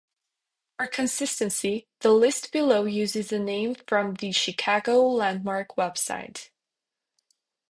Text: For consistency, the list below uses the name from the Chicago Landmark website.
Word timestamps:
For 0.79 0.87
consistency, 0.87 1.85
the 1.99 2.09
list 2.11 2.51
below 2.51 2.85
uses 2.85 3.27
the 3.29 3.37
name 3.37 3.75
from 3.85 4.15
the 4.15 4.31
Chicago 4.31 5.05
Landmark 5.07 5.75
website. 5.77 6.49